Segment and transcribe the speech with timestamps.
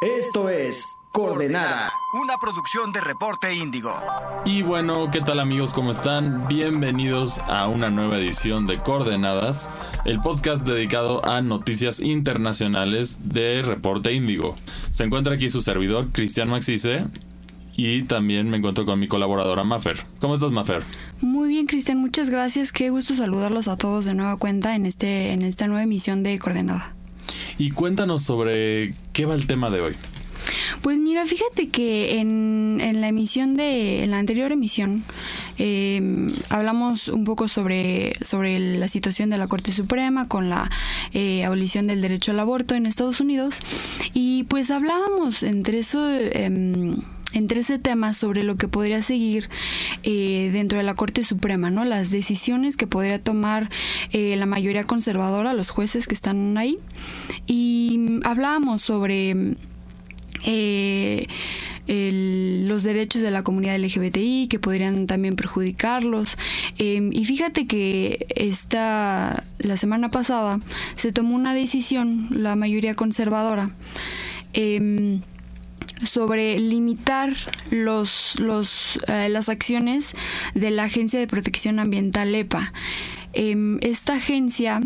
[0.00, 1.90] Esto es Coordenada.
[2.22, 3.92] Una producción de Reporte Índigo.
[4.44, 5.74] Y bueno, ¿qué tal amigos?
[5.74, 6.46] ¿Cómo están?
[6.46, 9.68] Bienvenidos a una nueva edición de Coordenadas,
[10.04, 14.54] el podcast dedicado a noticias internacionales de Reporte Índigo.
[14.92, 17.06] Se encuentra aquí su servidor, Cristian Maxice,
[17.76, 20.06] y también me encuentro con mi colaboradora Mafer.
[20.20, 20.84] ¿Cómo estás, Mafer?
[21.20, 22.70] Muy bien, Cristian, muchas gracias.
[22.70, 26.38] Qué gusto saludarlos a todos de nueva cuenta en, este, en esta nueva emisión de
[26.38, 26.94] Coordenada.
[27.58, 29.96] Y cuéntanos sobre qué va el tema de hoy.
[30.82, 35.02] Pues mira, fíjate que en, en la emisión de, en la anterior emisión,
[35.58, 36.00] eh,
[36.50, 40.70] hablamos un poco sobre, sobre la situación de la Corte Suprema con la
[41.12, 43.60] eh, abolición del derecho al aborto en Estados Unidos
[44.14, 46.08] y pues hablábamos entre eso...
[46.08, 46.94] Eh,
[47.32, 49.48] entre ese tema sobre lo que podría seguir
[50.02, 51.84] eh, dentro de la Corte Suprema, ¿no?
[51.84, 53.70] Las decisiones que podría tomar
[54.12, 56.78] eh, la mayoría conservadora, los jueces que están ahí.
[57.46, 59.56] Y hablábamos sobre
[60.44, 61.26] eh,
[61.88, 66.36] los derechos de la comunidad LGBTI que podrían también perjudicarlos.
[66.78, 70.60] Eh, y fíjate que esta, la semana pasada
[70.96, 73.70] se tomó una decisión, la mayoría conservadora,
[74.52, 75.20] eh,
[76.04, 77.34] sobre limitar
[77.70, 80.14] los, los, eh, las acciones
[80.54, 82.72] de la Agencia de Protección Ambiental EPA.
[83.32, 84.80] Eh, esta agencia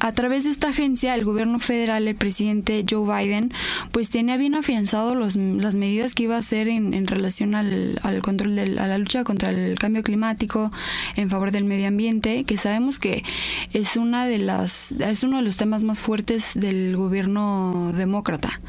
[0.00, 3.52] a través de esta agencia, el gobierno federal, el presidente Joe Biden,
[3.90, 7.98] pues tenía bien afianzado los, las medidas que iba a hacer en, en relación al,
[8.02, 10.70] al control de a la lucha contra el cambio climático,
[11.16, 13.24] en favor del medio ambiente, que sabemos que
[13.72, 18.60] es una de las es uno de los temas más fuertes del gobierno demócrata.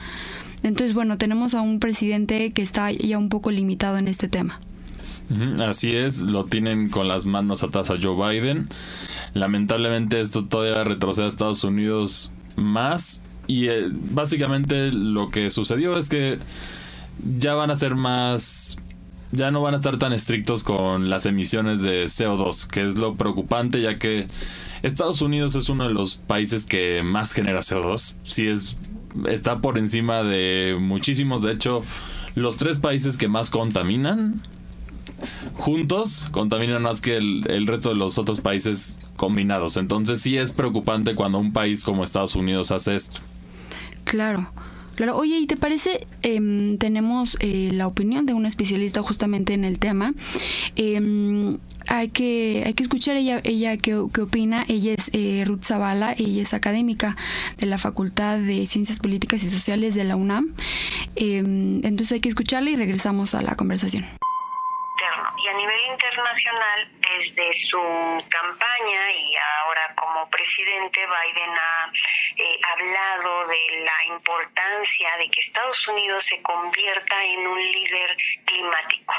[0.63, 4.59] Entonces, bueno, tenemos a un presidente que está ya un poco limitado en este tema.
[5.59, 8.67] Así es, lo tienen con las manos atrás a Joe Biden.
[9.35, 16.09] Lamentablemente esto todavía retrocede a Estados Unidos más y eh, básicamente lo que sucedió es
[16.09, 16.39] que
[17.37, 18.77] ya van a ser más
[19.31, 23.13] ya no van a estar tan estrictos con las emisiones de CO2, que es lo
[23.13, 24.27] preocupante ya que
[24.81, 28.15] Estados Unidos es uno de los países que más genera CO2.
[28.23, 28.77] Sí es
[29.27, 31.83] está por encima de muchísimos, de hecho,
[32.35, 34.41] los tres países que más contaminan
[35.53, 39.77] juntos contaminan más que el, el, resto de los otros países combinados.
[39.77, 43.19] Entonces sí es preocupante cuando un país como Estados Unidos hace esto.
[44.05, 44.49] Claro.
[44.95, 46.07] Claro, oye, ¿y te parece?
[46.23, 50.13] Eh, tenemos eh, la opinión de una especialista justamente en el tema.
[50.75, 51.57] Eh,
[51.89, 54.63] hay que, hay que escuchar ella, ella qué, qué opina.
[54.67, 57.15] Ella es eh, Ruth Zavala, ella es académica
[57.57, 60.55] de la Facultad de Ciencias Políticas y Sociales de la UNAM.
[61.15, 64.05] entonces hay que escucharla y regresamos a la conversación
[65.41, 67.79] y a nivel internacional, desde su
[68.29, 71.91] campaña y ahora como presidente, Biden ha
[72.35, 79.13] eh, hablado de la importancia de que Estados Unidos se convierta en un líder climático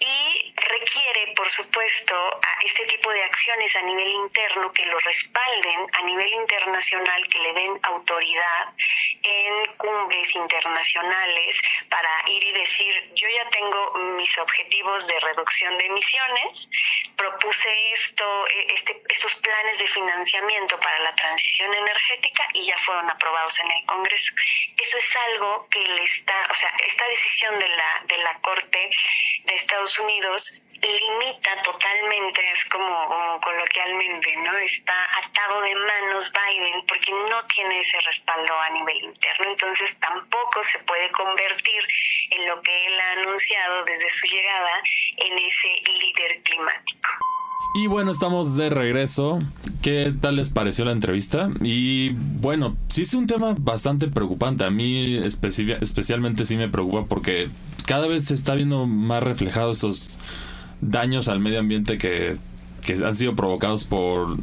[0.00, 6.02] y requiere, por supuesto, este tipo de acciones a nivel interno que lo respalden a
[6.02, 8.68] nivel internacional, que le den autoridad
[9.22, 15.86] en cumbres internacionales para ir y decir, yo ya tengo mis objetivos de reducción de
[15.86, 16.68] emisiones,
[17.16, 23.10] propuse esto, e, este, estos planes de financiamiento para la transición energética y ya fueron
[23.10, 24.32] aprobados en el Congreso.
[24.76, 28.90] Eso es algo que le está, o sea, esta decisión de la, de la Corte
[29.44, 34.56] de Estados Unidos limita totalmente, es como, como, coloquialmente, ¿no?
[34.58, 40.62] Está atado de manos Biden porque no tiene ese respaldo a nivel interno, entonces tampoco
[40.64, 41.82] se puede convertir
[42.30, 44.82] en lo que él ha anunciado desde su llegada
[45.16, 45.68] en ese
[45.98, 47.08] líder climático.
[47.74, 49.40] Y bueno, estamos de regreso.
[49.82, 51.50] ¿Qué tal les pareció la entrevista?
[51.60, 54.64] Y bueno, sí es un tema bastante preocupante.
[54.64, 57.48] A mí especi especialmente sí me preocupa porque
[57.88, 60.18] cada vez se está viendo más reflejados estos
[60.82, 62.36] daños al medio ambiente que,
[62.84, 64.36] que han sido provocados por,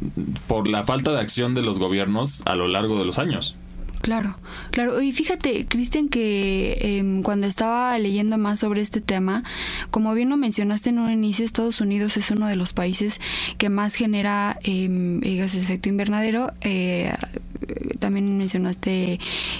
[0.48, 3.56] por la falta de acción de los gobiernos a lo largo de los años.
[4.02, 4.36] Claro,
[4.72, 5.00] claro.
[5.00, 9.42] Y fíjate, Cristian, que eh, cuando estaba leyendo más sobre este tema,
[9.90, 13.20] como bien lo mencionaste en un inicio, Estados Unidos es uno de los países
[13.58, 14.88] que más genera eh,
[15.38, 16.52] gases de efecto invernadero.
[16.62, 17.12] Eh,
[17.98, 19.18] también mencionaste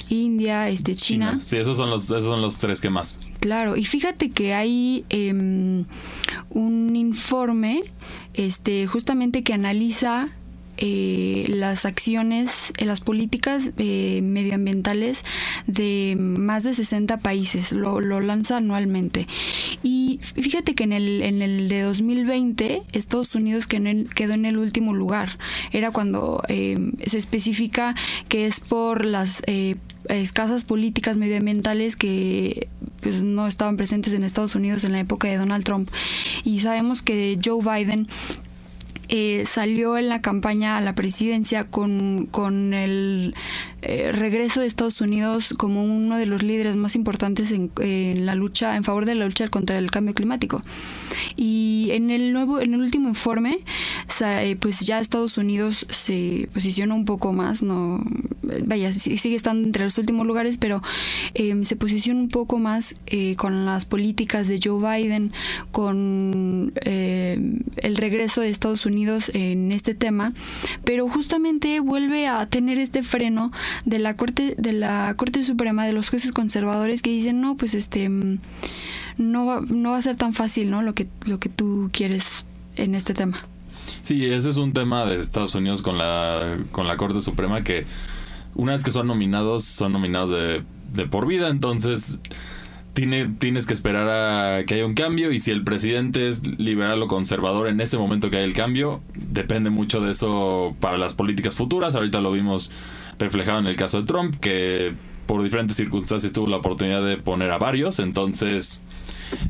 [0.09, 1.31] India, este China.
[1.31, 1.43] China.
[1.43, 3.19] Sí, esos son los, esos son los tres que más.
[3.41, 5.05] Claro, y fíjate que hay
[6.51, 7.83] un informe,
[8.35, 10.31] este, justamente que analiza
[10.79, 15.23] eh, las acciones, eh, las políticas eh, medioambientales
[15.67, 19.27] de más de 60 países, lo, lo, lanza anualmente.
[19.83, 24.95] Y fíjate que en el, en el de 2020 Estados Unidos quedó en, el último
[24.95, 25.39] lugar.
[25.73, 27.95] Era cuando se especifica
[28.29, 29.43] que es por las
[30.09, 32.69] escasas políticas medioambientales que
[33.01, 35.91] pues no estaban presentes en Estados Unidos en la época de Donald Trump
[36.45, 38.09] y sabemos que Joe Biden
[39.09, 43.37] eh, salió en la campaña a la presidencia con, con el
[43.83, 48.77] eh, regreso de Estados Unidos como uno de los líderes más importantes en, la lucha
[48.77, 50.63] en favor de la lucha contra el cambio climático.
[51.37, 53.61] Y en el nuevo en el último informe
[54.21, 58.05] eh, pues ya Estados Unidos se posicionó un poco más no
[58.65, 60.83] vaya sigue estando entre los últimos lugares pero
[61.35, 62.95] em, se posiciona un poco más
[63.37, 65.33] con las políticas de Joe Biden
[65.71, 68.96] con el regreso de Estados Unidos
[69.35, 70.33] en este tema,
[70.85, 73.53] pero justamente vuelve a tener este freno
[73.85, 77.75] de la Corte de la Corte Suprema de los jueces conservadores que dicen, "No, pues
[77.75, 80.83] este no va, no va a ser tan fácil, ¿no?
[80.83, 82.45] Lo que lo que tú quieres
[82.77, 83.37] en este tema."
[84.03, 87.87] Sí, ese es un tema de Estados Unidos con la con la Corte Suprema que
[88.55, 90.65] una vez que son nominados, son nominados de,
[90.95, 92.21] de por vida, entonces
[92.97, 97.09] tienes que esperar a que haya un cambio y si el presidente es liberal o
[97.09, 101.55] conservador en ese momento que hay el cambio, depende mucho de eso para las políticas
[101.55, 101.95] futuras.
[101.95, 102.71] Ahorita lo vimos
[103.19, 104.95] reflejado en el caso de Trump, que
[105.27, 107.99] por diferentes circunstancias tuvo la oportunidad de poner a varios.
[107.99, 108.81] Entonces,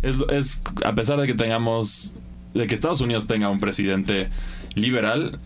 [0.02, 2.16] es, es a pesar de que tengamos,
[2.52, 4.28] de que Estados Unidos tenga un presidente
[4.74, 5.38] liberal,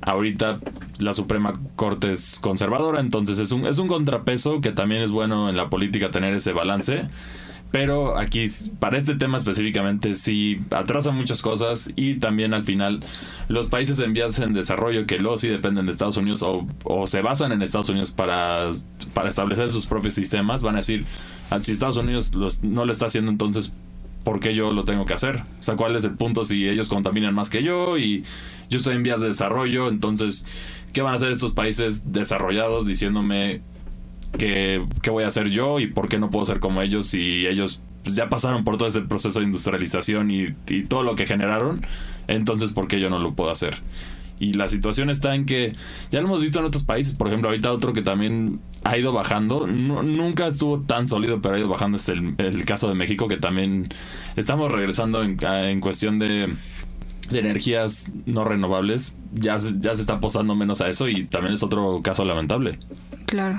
[0.00, 0.60] ahorita
[0.98, 5.48] la Suprema Corte es conservadora, entonces es un, es un contrapeso que también es bueno
[5.48, 7.08] en la política tener ese balance.
[7.70, 8.46] Pero aquí,
[8.78, 13.00] para este tema específicamente, sí atrasa muchas cosas y también al final
[13.48, 17.20] los países en vías en desarrollo que luego sí dependen de Estados Unidos o, se
[17.20, 18.70] basan en Estados Unidos para,
[19.12, 21.04] para establecer sus propios sistemas, van a decir,
[21.50, 22.32] ah, si Estados Unidos
[22.62, 23.72] no lo está haciendo, entonces,
[24.24, 25.42] ¿por qué yo lo tengo que hacer?
[25.58, 28.24] O sea, ¿cuál es el punto si ellos contaminan más que yo y
[28.70, 29.88] yo estoy en vías de desarrollo?
[29.88, 30.46] Entonces,
[30.94, 33.60] ¿qué van a hacer estos países desarrollados diciéndome
[34.36, 37.80] ¿qué, voy a hacer yo y por qué no puedo ser como ellos si ellos
[38.02, 40.52] pues, ya pasaron por todo ese proceso de industrialización y,
[40.88, 41.84] todo lo que generaron,
[42.26, 43.76] entonces ¿por qué yo no lo puedo hacer?
[44.40, 45.72] Y la situación está en que
[46.12, 49.12] ya lo hemos visto en otros países, por ejemplo, ahorita otro que también ha ido
[49.12, 53.36] bajando, nunca estuvo tan sólido, pero ha ido bajando, es el, caso de México, que
[53.36, 53.88] también
[54.36, 56.54] estamos regresando en, en cuestión de,
[57.30, 61.64] de, energías no renovables, ya, ya se está posando menos a eso y también es
[61.64, 62.78] otro caso lamentable.
[63.28, 63.58] Claro.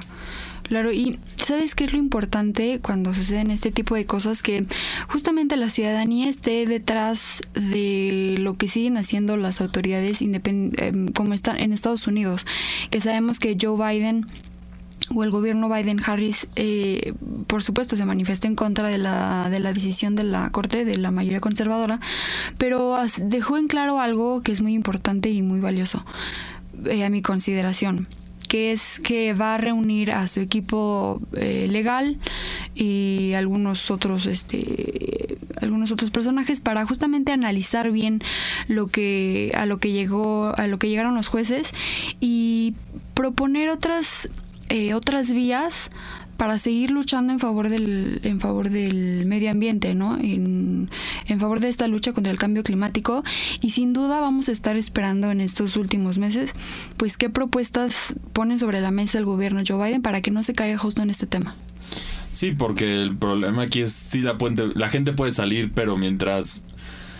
[0.64, 4.42] Claro, y ¿sabes qué es lo importante cuando suceden este tipo de cosas?
[4.42, 4.66] Que
[5.08, 11.60] justamente la ciudadanía esté detrás de lo que siguen haciendo las autoridades em, como están
[11.60, 12.46] en Estados Unidos,
[12.90, 14.26] que sabemos que Joe Biden
[15.16, 17.14] o el gobierno Biden-Harris, eh,
[17.46, 20.98] por supuesto, se manifestó en contra de la, de la decisión de la Corte, de
[20.98, 22.00] la mayoría conservadora,
[22.58, 26.06] pero dejó en claro algo que es muy importante y muy valioso
[26.86, 28.08] eh, a mi consideración
[28.50, 32.18] que es que va a reunir a su equipo eh, legal
[32.74, 38.22] y algunos otros este algunos otros personajes para justamente analizar bien
[38.68, 41.72] lo que a lo que llegó a lo que llegaron los jueces
[42.20, 42.74] y
[43.14, 44.30] proponer otras
[44.70, 45.90] eh, otras vías
[46.38, 50.18] para seguir luchando en favor del, en favor del medio ambiente, ¿no?
[50.18, 50.90] En,
[51.28, 53.26] en favor de esta lucha contra el cambio climático.
[53.60, 56.56] Y sin duda vamos a estar esperando en estos últimos meses,
[56.96, 60.54] pues qué propuestas pone sobre la mesa el gobierno Joe Biden para que no se
[60.54, 61.58] caiga justo en este tema.
[62.32, 66.64] Sí, porque el problema aquí es si la, puente, la gente puede salir, pero mientras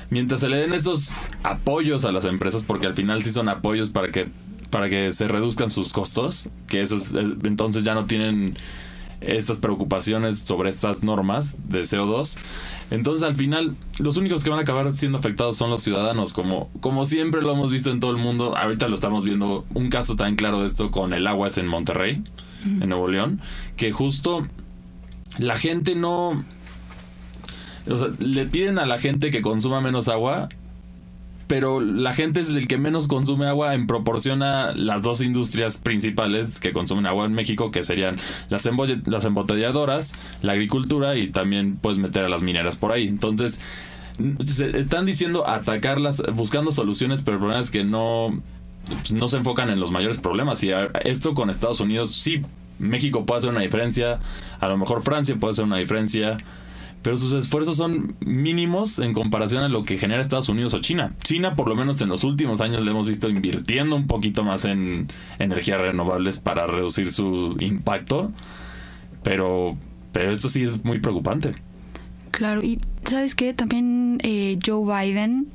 [0.10, 1.14] mientras se le den estos
[1.44, 4.30] apoyos a las empresas, porque al final sí son apoyos para que
[4.70, 8.56] para que se reduzcan sus costos, que esos entonces ya no tienen
[9.22, 12.38] estas preocupaciones sobre estas normas de CO2.
[12.92, 16.70] Entonces al final los únicos que van a acabar siendo afectados son los ciudadanos, como,
[16.80, 18.56] como siempre lo hemos visto en todo el mundo.
[18.56, 21.68] Ahorita lo estamos viendo, un caso tan claro de esto con el agua es en
[21.68, 22.24] Monterrey,
[22.66, 23.42] en Nuevo León,
[23.76, 24.48] que justo
[25.38, 26.44] la gente no...
[27.90, 30.50] O sea, le piden a la gente que consuma menos agua
[31.50, 35.80] pero la gente es el que menos consume agua en proporción a las dos industrias
[35.80, 38.18] principales que consumen agua en México, que serían
[38.50, 38.70] las,
[39.08, 40.14] las embotelladoras,
[40.44, 43.08] la agricultura y también puedes meter a las mineras por ahí.
[43.08, 43.62] Entonces,
[44.76, 48.44] están diciendo atacarlas, buscando soluciones, pero el problema es que no,
[49.12, 50.64] no se enfocan en los mayores problemas.
[50.64, 50.70] Y
[51.04, 52.44] esto con Estados Unidos, sí,
[52.78, 54.20] México puede hacer una diferencia,
[54.60, 56.38] a lo mejor Francia puede hacer una diferencia
[57.02, 61.16] pero sus esfuerzos son mínimos en comparación a lo que genera Estados Unidos o China.
[61.24, 64.66] China, por lo menos en los últimos años, le hemos visto invirtiendo un poquito más
[64.66, 65.08] en
[65.40, 68.32] energías renovables para reducir su impacto,
[69.24, 69.78] pero,
[70.12, 71.54] pero esto sí es muy preocupante.
[72.32, 73.54] Claro, y ¿sabes qué?
[73.54, 75.48] También eh, Joe Biden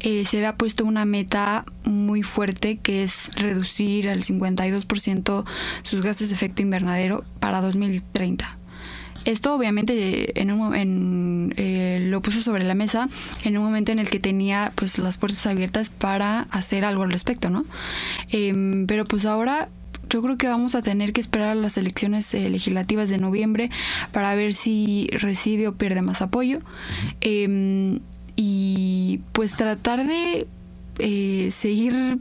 [0.00, 5.44] eh, se había puesto una meta muy fuerte que es reducir al 52%
[5.84, 8.58] sus gases de efecto invernadero para 2030.
[9.24, 13.08] Esto obviamente en un, en, eh, lo puso sobre la mesa
[13.44, 17.12] en un momento en el que tenía pues las puertas abiertas para hacer algo al
[17.12, 17.64] respecto, ¿no?
[18.30, 19.68] Em, pero pues ahora
[20.10, 23.70] yo creo que vamos a tener que esperar a las elecciones eh, legislativas de noviembre
[24.12, 26.60] para ver si recibe o pierde más apoyo.
[27.20, 28.00] Em,
[28.36, 30.46] y pues tratar de
[30.98, 32.18] eh, seguir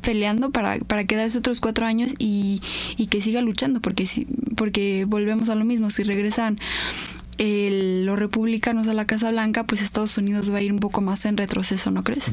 [0.00, 2.62] peleando para, para quedarse otros cuatro años y,
[2.96, 4.26] y que siga luchando, porque, si,
[4.58, 6.58] porque volvemos a lo mismo, si regresan
[7.38, 11.24] los republicanos a la Casa Blanca, pues Estados Unidos va a ir un poco más
[11.24, 12.24] en retroceso, ¿no crees?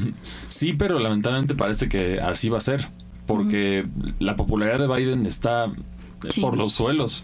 [0.48, 2.90] Sí, pero lamentablemente parece que así va a ser,
[3.24, 3.86] porque
[4.18, 5.72] la popularidad de Biden está
[6.40, 7.22] por los suelos.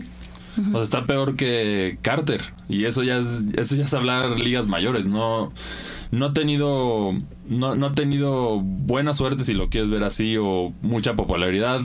[0.69, 2.43] O sea, está peor que Carter.
[2.69, 5.07] Y eso ya es, eso ya es hablar ligas mayores.
[5.07, 5.51] No,
[6.13, 7.15] no ha tenido.
[7.49, 11.81] No, no ha tenido buena suerte, si lo quieres ver así, o mucha popularidad.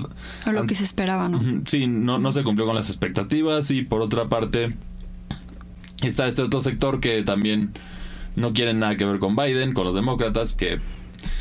[0.45, 1.41] O lo que se esperaba, ¿no?
[1.65, 3.71] Sí, no, no se cumplió con las expectativas.
[3.71, 4.75] Y por otra parte,
[6.03, 7.71] está este otro sector que también
[8.35, 10.79] no quiere nada que ver con Biden, con los demócratas, que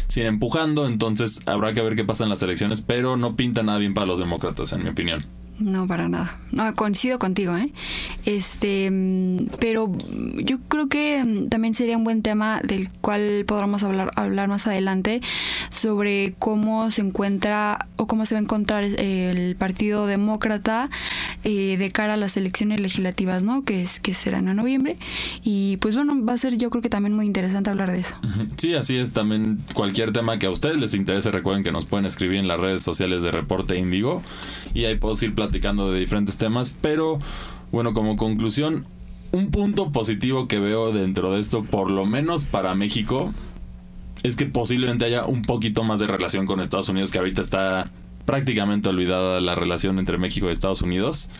[0.06, 0.86] siguen empujando.
[0.86, 4.06] Entonces habrá que ver qué pasa en las elecciones, pero no pinta nada bien para
[4.06, 5.24] los demócratas, en mi opinión.
[5.58, 6.38] No, para nada.
[6.52, 7.72] No, coincido contigo, ¿eh?
[8.26, 9.90] Este, mm, pero
[10.36, 14.66] yo creo que mm, también sería un buen tema del cual podremos hablar, hablar más
[14.66, 15.22] adelante
[15.70, 20.90] sobre cómo se encuentra o cómo se va a encontrar el Partido Demócrata
[21.48, 23.62] eh, de cara a las elecciones legislativas, ¿no?
[23.62, 24.96] Que es que serán en noviembre
[25.44, 28.16] y pues bueno va a ser yo creo que también muy interesante hablar de eso.
[28.56, 29.12] Sí, así es.
[29.12, 32.60] También cualquier tema que a ustedes les interese recuerden que nos pueden escribir en las
[32.60, 34.24] redes sociales de Reporte Índigo
[34.74, 37.20] y ahí puedo ir platicando de diferentes temas, pero
[37.70, 38.84] bueno, como conclusión,
[39.30, 43.32] un punto positivo que veo dentro de esto, por lo menos para México,
[44.24, 47.92] es que posiblemente haya un poquito más de relación con Estados Unidos, que ahorita está
[48.26, 51.30] prácticamente olvidada la relación entre México y Estados Unidos.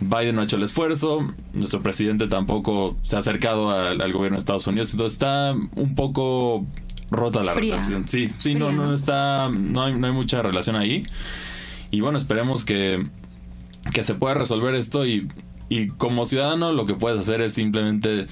[0.00, 4.40] Biden no ha hecho el esfuerzo, nuestro presidente tampoco se ha acercado al, gobierno de
[4.40, 6.66] Estados Unidos, entonces está un poco
[7.10, 8.08] rota la relación.
[8.08, 11.06] Sí, sí, no, no está, no hay, no hay mucha relación ahí.
[11.92, 13.06] Y bueno, esperemos que
[13.92, 15.28] que se pueda resolver esto y,
[15.68, 18.26] y como ciudadano lo que puedes hacer es simplemente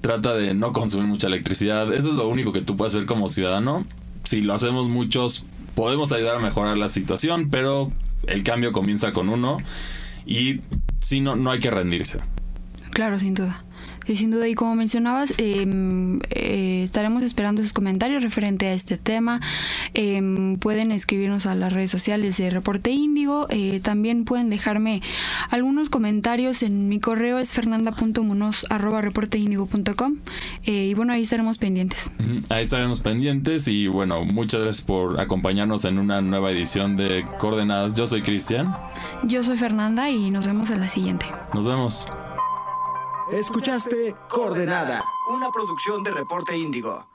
[0.00, 1.92] trata de no consumir mucha electricidad.
[1.92, 3.86] Eso es lo único que tú puedes hacer como ciudadano.
[4.24, 7.92] Si lo hacemos muchos, podemos ayudar a mejorar la situación, pero
[8.26, 9.58] el cambio comienza con uno
[10.26, 10.60] y
[11.00, 12.20] si no, no hay que rendirse.
[12.90, 13.64] Claro, sin duda.
[14.06, 18.98] Sí, sin duda, y como mencionabas, em, eh, estaremos esperando sus comentarios referente a este
[18.98, 19.40] tema.
[19.94, 23.46] Em, pueden escribirnos a las redes sociales de Reporte Índigo.
[23.50, 25.02] Eh, también pueden dejarme
[25.50, 30.16] algunos comentarios en mi correo, es fernanda.munoz.reporteindigo.com.
[30.64, 32.10] Eh, y bueno, ahí estaremos pendientes.
[32.48, 37.94] Ahí estaremos pendientes y bueno, muchas gracias por acompañarnos en una nueva edición de Coordenadas.
[37.94, 38.74] Yo soy Cristian.
[39.22, 41.26] Yo soy Fernanda y nos vemos en la siguiente.
[41.54, 42.08] Nos vemos.
[43.32, 47.11] Escuchaste Coordenada, una producción de Reporte Índigo.